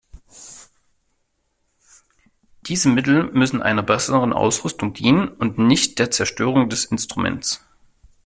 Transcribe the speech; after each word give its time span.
Diese 2.63 2.89
Mittel 2.89 3.25
müssen 3.33 3.61
einer 3.61 3.83
besseren 3.83 4.33
Ausrüstung 4.33 4.93
dienen 4.95 5.27
und 5.29 5.59
nicht 5.59 5.99
der 5.99 6.09
Zerstörung 6.09 6.69
des 6.69 6.85
Instruments. 6.85 7.63